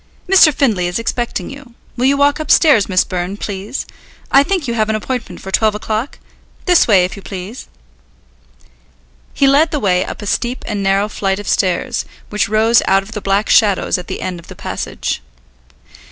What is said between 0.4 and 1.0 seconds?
Findlay is